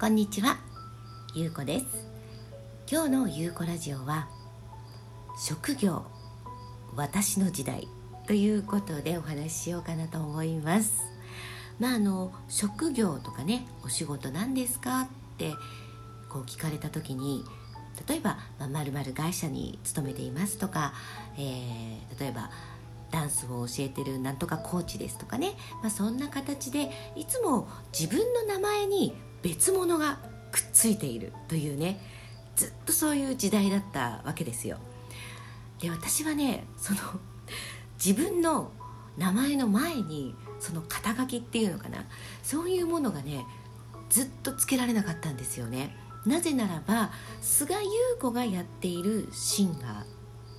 [0.00, 0.58] こんにちは、
[1.34, 1.86] ゆうこです。
[2.90, 4.26] 今日のゆうこラジオは
[5.38, 6.04] 職業
[6.96, 7.86] 私の時代
[8.26, 11.00] ということでお話ししようかなと思います。
[11.78, 15.02] まああの職業とかねお仕事なんですか？
[15.02, 15.06] っ
[15.38, 15.52] て
[16.28, 17.44] こう聞かれた時に
[18.08, 18.38] 例えば
[18.68, 20.92] まるまる会社に勤めていますとか、
[21.38, 22.50] えー、例えば
[23.12, 25.52] ダンスを教えてるなんとかコーチですとかね、
[25.82, 29.14] まあ、そんな形でいつも自分の名前に
[29.44, 30.18] 別物が
[30.50, 32.00] くっついているというね
[32.56, 34.78] ずっとそういう時代だったわけですよ。
[35.80, 37.00] で私はねその
[38.02, 38.72] 自分の
[39.18, 42.04] 名前の前にその肩書きっていうのかな
[42.42, 43.44] そういうものがね
[44.08, 45.94] ずっとつけられなかったんですよね。
[46.24, 50.04] なぜならば菅優子がやっているシンガー、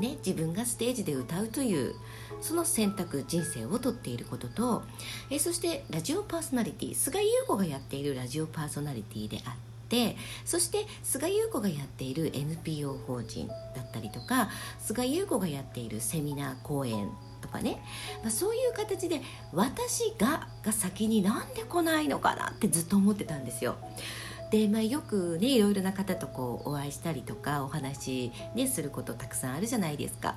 [0.00, 1.94] ね、自分がステージで歌うという
[2.40, 4.82] その選択人生をとっていることと
[5.30, 9.54] えそしてラジオパーソナリティ菅優子がやっているラジオパーソナリティであっ
[9.88, 14.48] てそして菅優子がやっている NPO 法人だったりとか
[14.78, 17.10] 菅優子がやっているセミナー講演
[17.42, 17.82] とかね、
[18.22, 19.20] まあ、そういう形で
[19.52, 23.76] 「私が」が先になんで来ないのかなってずっと思ってたんですよ。
[24.50, 30.36] で、まあ、よくねいろいろな方とこうお会いしたりとかお話、ね、することたくさんあるじゃないですか。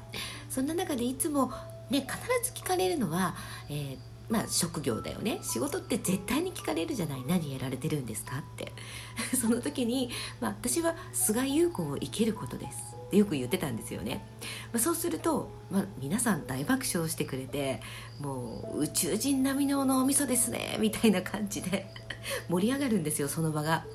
[0.49, 1.51] そんな中でいつも、
[1.89, 3.35] ね、必ず聞かれるのは、
[3.69, 3.97] えー
[4.29, 5.39] まあ、職業だよね。
[5.41, 7.23] 仕事って絶対に聞かれるじゃない。
[7.27, 8.71] 何やられてるんですかって。
[9.35, 12.92] その時に、まあ、私は菅優子を生きることです。
[13.13, 14.25] ってよく言ってたんですよね、
[14.71, 17.79] まあ、そうすると、まあ、皆さん大爆笑してくれて
[18.19, 21.85] もう宇宙人並みの脳みそですねみたいな感じで
[22.49, 23.85] 盛り上がるんですよその場が。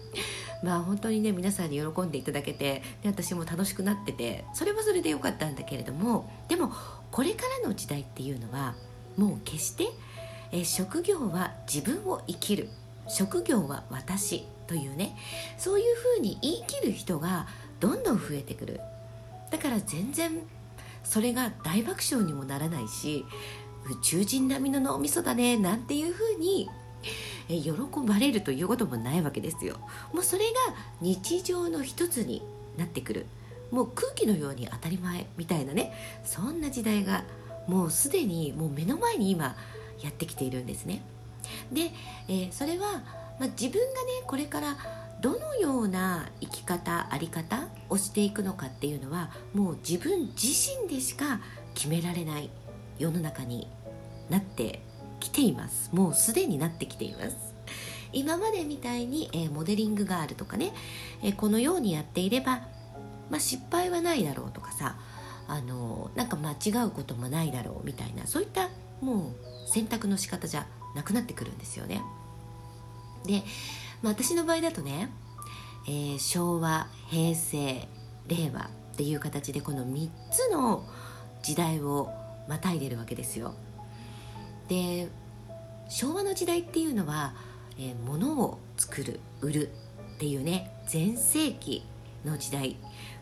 [0.61, 6.73] まあ本当にね皆さんに喜んでいただけてで私も楽しくなっててそれはそれでよかったんだけれどもでも
[7.13, 8.75] これからの時代っていうのは
[9.17, 9.87] もう決して
[10.51, 12.69] え職業は自分を生きる
[13.07, 15.17] 職業は私というね
[15.59, 17.47] そういうふうに言い切る人が
[17.79, 18.81] どんどん増えてくる
[19.51, 20.31] だから全然
[21.05, 23.25] それが大爆笑にもならないし
[23.91, 26.69] 宇宙人並みの脳みそだねなんていうふうに
[27.49, 27.71] 喜
[28.07, 29.77] ばれるということもないわけですよ。
[30.13, 32.43] もうそれが日常の一つに
[32.77, 33.27] なってくる。
[33.71, 35.93] もう空気のように当たり前みたいなね
[36.25, 37.25] そんな時代が
[37.67, 39.57] もうすでにもう目の前に今
[40.03, 41.03] やってきているんですね。
[41.73, 41.91] で、
[42.29, 43.03] えー、それは、
[43.39, 44.77] まあ、自分がねこれから
[45.21, 51.41] どのような生き方あり方をしていくのかっていうのはもう自分自身でしか
[51.75, 52.51] 決められない
[52.99, 53.69] 世の中に
[54.31, 54.83] なって
[55.21, 55.91] きています。
[55.93, 57.55] もうすでになってきています。
[58.13, 60.73] 今までみたいに、えー、モデリングがあるとかね、
[61.23, 62.63] えー、このようにやっていれば、
[63.31, 64.97] まあ、失敗はないだろうとかさ
[65.47, 68.71] あのなんか間違うこともないだろうみたいなそういった
[69.03, 69.35] も
[69.67, 72.03] う選択の仕方じゃなくなってくるんですよね。
[73.27, 73.43] で、
[74.03, 75.11] まあ、私の場合だとね、
[75.87, 77.89] えー、昭和平成
[78.29, 80.87] 令和っていう形でこの3つの
[81.43, 82.11] 時代を
[82.49, 83.55] またいでるわけですよ。
[84.69, 85.09] で
[85.89, 87.33] 昭和の時代っていうのは、
[87.79, 89.71] えー、物を作る売る
[90.17, 91.85] っていうね全盛期
[92.25, 92.77] の時代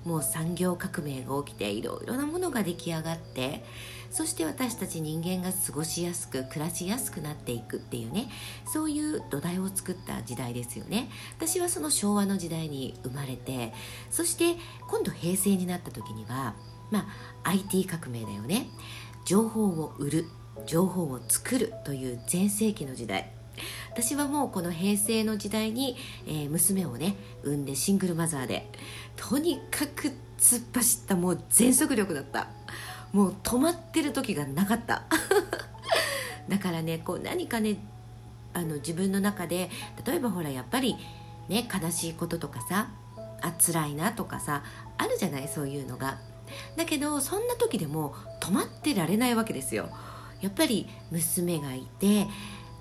[0.06, 3.64] もう産業革命が起きていろいろなものが出来上がって
[4.10, 8.28] そして私たち人間が過ごしやすく暮らしやすくなっていくっていうね
[8.64, 11.10] そういう土台を作った時代ですよね。
[11.36, 13.74] 私はその昭和の時代に生まれて
[14.10, 14.56] そして
[14.88, 16.54] 今度平成になった時には
[16.90, 17.00] ま
[17.42, 18.68] あ IT 革命だよね。
[19.24, 20.26] 情報を売る
[20.66, 23.32] 情報を作るという全盛期の時代。
[23.96, 25.96] 私はもうこの平成の時代に、
[26.26, 28.70] えー、娘をね産んでシングルマザーで
[29.16, 32.48] とにかく突っ走ったもう全速力だった。
[33.14, 35.04] もう止まってる時がなかった。
[36.46, 37.78] だからねこう何かね
[38.52, 39.70] あの自分の中で
[40.04, 40.96] 例えばほらやっぱり
[41.48, 42.90] ね悲しいこととかさ
[43.40, 44.62] あ辛いなとかさ
[44.98, 46.18] あるじゃないそういうのが。
[46.76, 49.88] だけどそんな時でも止まってられないわけですよ。
[50.42, 52.26] やっぱり娘がいて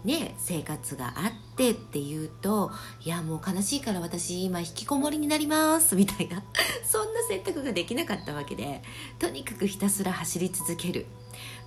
[0.05, 2.71] ね、生活があってっていうと
[3.03, 6.43] いやもう悲しいから私今引きこもりになりますみたいな
[6.85, 8.83] そんな選択ができなかったわけで
[9.17, 11.07] とにかくひたすら走り続ける。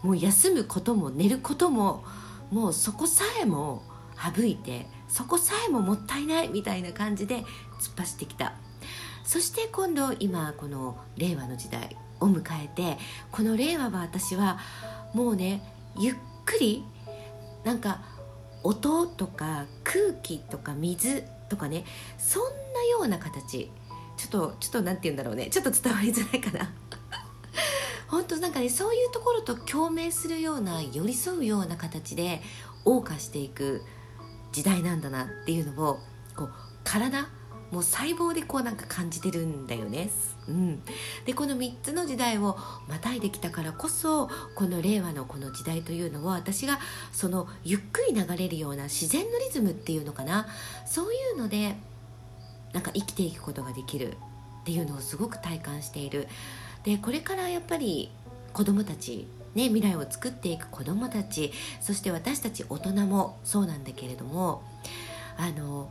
[0.02, 2.05] もう休むことも寝ることも
[2.52, 3.82] もうそこさえも
[4.17, 7.44] 省いてそこさえももったいないみたいな感じで
[7.81, 8.55] 突っ走ってきた。
[9.25, 12.99] そして今度今この令和の時代を迎えて
[13.32, 14.58] この令和は私は
[15.12, 15.62] もうね
[15.99, 16.14] ゆっ
[16.46, 16.84] くり
[17.64, 18.00] なんか
[18.62, 21.84] 音とか空気とか水とかね
[22.19, 22.50] そんな
[22.90, 23.70] ような形。
[24.16, 25.46] ちょっとちょっと何て言うんだろうね。
[25.46, 26.72] ちょっと伝わりづらいかな。
[28.08, 32.43] 本当なんかねそういうところと共鳴するような寄り添うような形で
[32.84, 33.82] 謳歌していく
[34.50, 36.00] 時代なんだなっていうのを
[36.34, 36.52] こう
[36.84, 37.28] 体
[37.70, 40.11] もう細胞でこうなんか感じてるんだよね。
[40.49, 40.82] うん、
[41.26, 42.56] でこの3つの時代を
[42.88, 46.79] またいできたからこそこの令和のこの時代というのは私が
[47.12, 50.47] そのゆっくり流れるような自然のリズムっていうのかな。
[50.87, 51.76] そういうので
[52.73, 54.15] なんか生きていくことができるっ
[54.65, 56.29] ていうのをすごく体感している。
[56.85, 58.11] でこれからやっぱり
[58.53, 64.62] 子どもたちね、未来を作っていく子どもたちそして私たち大人もそうなんだけれども
[65.37, 65.91] あの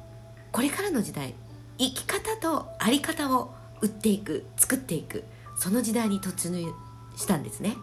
[0.52, 1.34] これからの時代
[1.78, 5.24] 生き方と在り方を売っていく作っていく
[5.56, 6.72] その時代に突入
[7.16, 7.76] したんですね。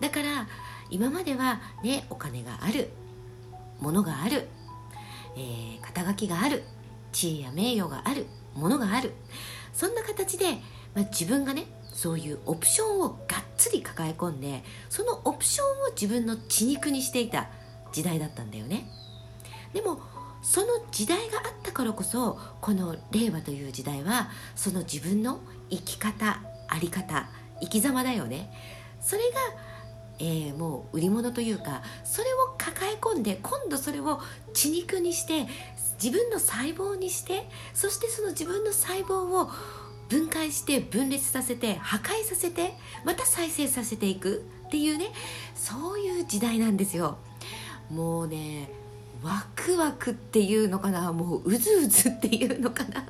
[0.00, 0.48] だから
[0.90, 2.90] 今まではねお金がある
[3.80, 4.48] ものがある、
[5.36, 6.62] えー、肩書きがある
[7.12, 9.12] 地位や名誉があるものがある
[9.72, 10.52] そんな形で、
[10.94, 13.18] まあ、自分がねそういうオプションをがっ
[13.56, 17.48] つり抱え込んでそのオプションを自分の血肉にしていた
[17.92, 18.88] 時代だったんだよね。
[19.72, 20.00] でも
[20.44, 26.38] その時代があったからこそこの令和という時代はその自分の生き方
[26.70, 27.26] 在り方
[27.60, 28.52] 生き様だよね。
[29.00, 29.26] それが、
[30.18, 34.20] えー、もう売り物というかそれを抱え込んで今度それを
[34.52, 35.46] 血肉にして
[36.02, 39.50] 自分の細胞にしてそしてその自分の細胞を
[40.10, 42.74] 分解して分裂させて破壊させて
[43.04, 45.06] また再生させていくっていうね
[45.54, 47.16] そういう時代なんですよ。
[47.90, 48.83] もうね
[49.24, 51.12] ワクワクっていうのかな？
[51.12, 53.06] もううずうずっていうのかな？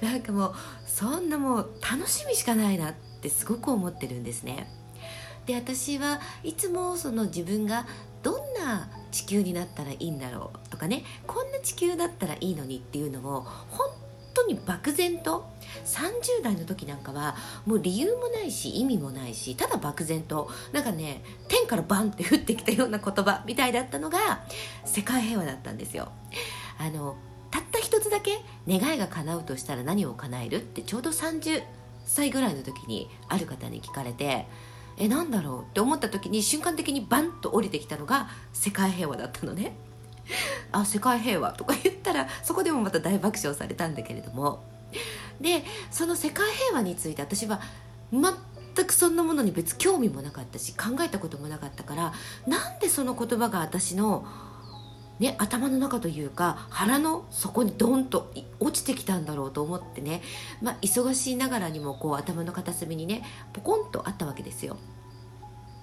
[0.00, 0.54] なんかもう
[0.86, 4.72] そんなもう楽しみしかないなってすごく思ってるんですね。
[5.44, 7.86] で私はいつもその自分が
[8.22, 13.88] どんな地球になったらいいんだろうとかねこんな地球だったらいいのにっていうのを本
[14.36, 15.48] 当に漠然と
[15.84, 24.44] 30代の時なんかはもう理由もないし意味もないしただ漠然となんかね天からバンって降ってきたような言葉みたいだったのが
[24.84, 26.12] 世界平和だったんですよ。
[26.78, 27.16] あの
[27.50, 30.56] たった一つだけ願いが叶うとしたら何を叶える？
[30.56, 31.62] ってちょうど30
[32.04, 34.46] 歳ぐらいの時にある方に聞かれて
[34.98, 35.60] えなんだろう？
[35.62, 39.76] って思った時に瞬間的にバンと降りてきたのが世界平和だったのね。
[40.72, 44.64] あ世界平和とか言ったらそこでもまた大爆笑されたんだけれども
[45.40, 47.60] でその世界平和について私は
[48.12, 52.12] 全くそんなものに別に興味もなかったし考えたこともなかったから
[52.46, 54.26] なんでその言葉が私の、
[55.18, 60.22] ね、頭の中というか腹の底にドンと落ちてきたんだろうと思ってね、
[60.62, 63.22] まあ、忙しいながらにもこう頭の片隅にね
[63.52, 64.76] ポコンとあったわけですよ。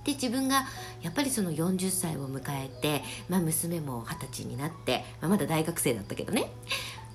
[0.04, 0.66] で自分が
[1.02, 6.52] やっぱりその40歳を迎えて、まあ、娘も二十歳になって、まあ、まだ大学生だったけどね。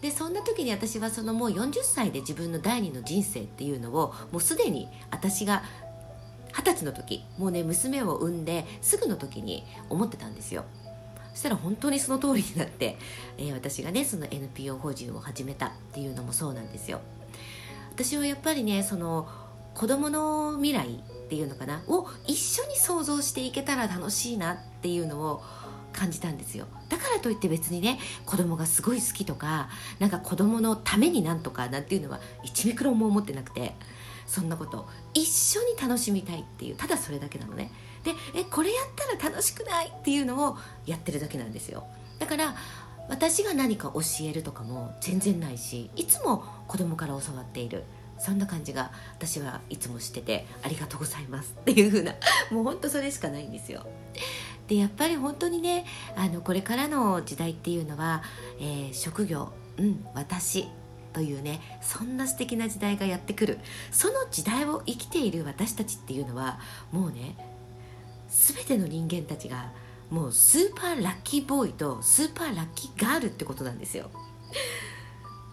[0.00, 5.64] でそんな時に私はそのもう40歳で自分の第二の人生っていうのをもうすでに私が
[6.56, 10.64] 二十歳の時もうね娘を産んですぐの時に思ってたんですよ。
[11.32, 12.96] そしたら本当にその通りになって、
[13.36, 17.00] えー、私がねその NPO 法人を始めたっていうのもそうなんですよ。
[17.92, 19.28] 私はやっぱりねその
[19.74, 21.82] 子供の未来っていうのかな？
[21.88, 25.42] を一緒に想像していけたら楽しいなっていうのを
[25.92, 26.66] 感じたんですよ。
[26.88, 33.74] だからといって別にね子供がすごい好きとかなんか子供のためになんとかなんていうのは1ミクロンも思ってなくて
[34.26, 34.88] そんなこと。
[35.12, 37.70] 一緒に楽しみたいっていうただそれだけなのね。
[38.04, 41.84] でえこれやったら楽しくないっていうのをやってるだけなんですよ。
[42.18, 42.54] だから
[43.10, 47.84] 私が何か教えるとかも全然ないしいつも子供から教わっている。
[48.18, 52.14] そんな感じが私はいつもしててありがとうございますっていう風な
[52.50, 53.86] もうほんとそれしかないんですよ
[54.66, 58.22] でやっぱり本当にねあのこれからの時代っていうのは、
[58.60, 60.68] えー、職業うん私
[61.12, 63.58] というねそんな素敵な時代がやってくる
[63.90, 66.60] その時代を生きている私たちっていうのは
[66.92, 67.36] もうね
[68.28, 69.72] 全ての人間たちが
[70.10, 74.10] もうスーパーラッキーボーイとスーパーラッキーガールってことなんですよ。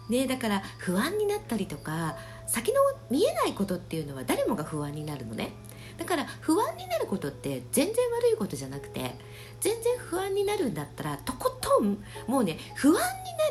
[0.09, 2.15] ね、だから不安になったりとか
[2.47, 5.51] 先の見えないことっていうのは誰もが不安になるのね。
[5.97, 9.15] だから不安になることって全然悪いことじゃなくて
[9.61, 12.99] 全然不安になるんだったらとことんもうね不安に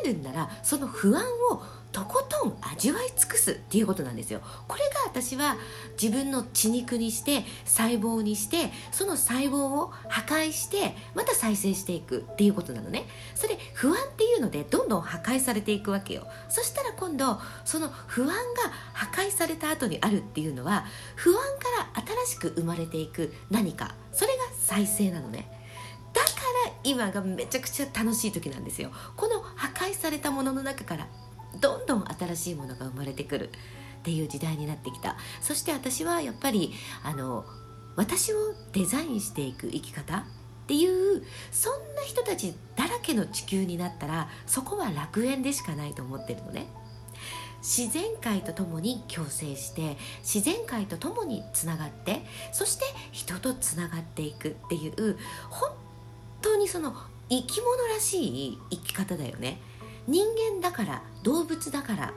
[0.03, 2.23] なるんならその不安をとこ
[2.61, 4.41] 味わい尽くすっていうことなんですよ。
[4.67, 5.57] これが私は
[6.01, 13.05] 自分の血肉にして細胞にしてその細胞を破壊してまた再生していくっていうことなのね。
[13.33, 16.27] それ不安っていうのでどんどん破壊されていくわけよ。
[16.49, 18.33] そしたら今度その不安が
[18.93, 20.85] 破壊された後にあるっていうのは
[21.15, 23.93] 不安から新しく生まれていく何か。
[24.11, 25.51] それが再生なのね。
[26.13, 26.29] だか
[26.67, 28.91] ら今がめちゃくちゃ楽しい時なんですよ。
[29.17, 31.07] この破壊されたものの中から
[31.59, 33.51] どんどん新しいものが生まれてくるっ
[34.03, 35.17] ていう時代になってきた。
[35.41, 37.45] そして私はやっぱりあの
[37.95, 38.35] 私を
[38.73, 40.23] デザインしていく生き方っ
[40.67, 46.67] ていうそんな人たちだらけの地球になったらそこは楽園でしかないと思ってるのね。
[47.61, 52.21] 自然界とともに共生して自然界とともにつながって
[52.51, 55.17] そして人とつながっていくっていう
[55.49, 55.71] 本
[56.43, 56.95] 当にその
[57.27, 59.59] 生き物らしい生き方だよね。
[60.07, 62.13] 人間だから動物だから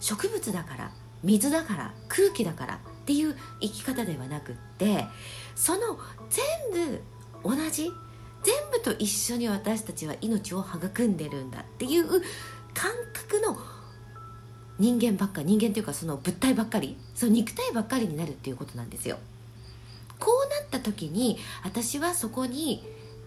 [0.00, 0.90] 植物だから
[1.22, 5.06] 水だから空気だからっていう生き方ではなくって
[5.54, 7.02] その全部
[7.42, 7.90] 同じ
[8.42, 12.06] 全部と一緒に私たちは命を育んでるんだっていう
[12.74, 13.56] 感覚の
[14.78, 19.18] 人間ばっか人間っていうかその物体ばっかりその肉体ばっかりになるっていうことなんですよ。
[20.18, 22.82] こうなった時に私はそこに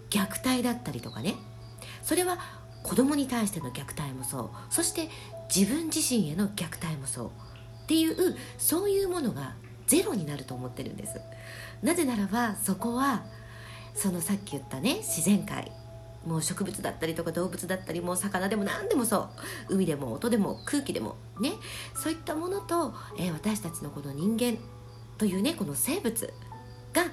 [0.10, 1.36] 虐待だったりとかね
[2.02, 2.40] それは
[2.84, 4.50] 子供に対しての虐待もそう。
[4.70, 5.10] そして
[5.54, 7.28] 自分自身への虐待もそう。
[7.84, 9.56] っていうそういうものが
[9.88, 11.20] ゼロになると思ってるんです。
[11.82, 13.24] なぜならばそこは
[13.96, 15.72] そのさっき言ったね自然界。
[16.26, 19.30] もう植物だったりとか動物だったりもう魚でも何でもそ
[19.70, 19.76] う。
[19.76, 21.16] 海でも音でも空気でも。
[21.40, 21.54] ね。
[21.96, 24.58] そういったものと、えー、私たちのこの人間。
[25.18, 26.34] というねこの生物。
[26.94, 27.04] が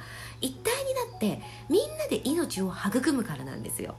[0.40, 3.96] 一体になってみんなで命を育むからなんですよ。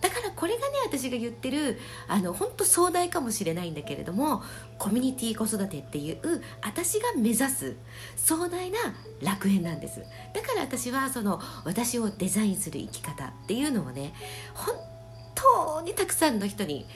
[0.00, 4.42] だからこれがね私が言ってるあの本当壮大かもしれないんだけれども
[4.78, 7.76] コミュニティ子育てっていう私が目指す
[8.16, 8.78] 壮大な
[9.22, 10.00] 楽園なんです。
[10.32, 14.12] だから私はその私をデザインする生き方っていうのをね
[14.54, 14.74] 本
[15.34, 16.86] 当にたくさんの人に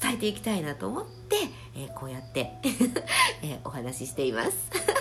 [0.00, 1.36] 伝えていきたいなと思って、
[1.76, 2.52] えー、こうやって
[3.42, 4.52] えー、お話ししています。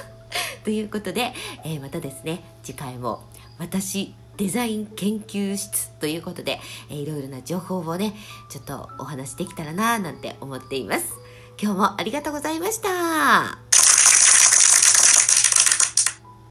[0.63, 3.23] ということで、えー、またですね次回も
[3.57, 8.13] 私デザイン研究室ということで、えー、いろいろな情報をね
[8.49, 11.13] ちょっとお話できたらななんて思っています。
[11.61, 13.68] 今日もありがとうございました。